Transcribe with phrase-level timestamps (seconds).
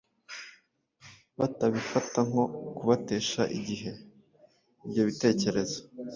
[1.37, 2.43] batabifata nko
[2.77, 3.91] kubatesha igihe.
[4.85, 5.79] Ibyo bitekerezo,